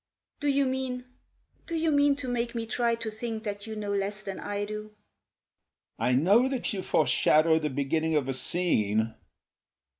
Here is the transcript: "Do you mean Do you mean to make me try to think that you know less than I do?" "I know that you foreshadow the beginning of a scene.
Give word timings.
"Do 0.39 0.47
you 0.47 0.65
mean 0.65 1.05
Do 1.67 1.75
you 1.75 1.91
mean 1.91 2.15
to 2.15 2.27
make 2.27 2.55
me 2.55 2.65
try 2.65 2.95
to 2.95 3.11
think 3.11 3.43
that 3.43 3.67
you 3.67 3.75
know 3.75 3.93
less 3.93 4.23
than 4.23 4.39
I 4.39 4.65
do?" 4.65 4.95
"I 5.99 6.15
know 6.15 6.49
that 6.49 6.73
you 6.73 6.81
foreshadow 6.81 7.59
the 7.59 7.69
beginning 7.69 8.15
of 8.15 8.27
a 8.27 8.33
scene. 8.33 9.13